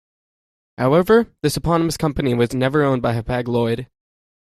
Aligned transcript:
However 0.79 1.27
this 1.43 1.57
eponymous 1.57 1.95
company 1.95 2.33
was 2.33 2.55
never 2.55 2.81
owned 2.81 3.03
by 3.03 3.13
Hapag-Lloyd. 3.13 3.87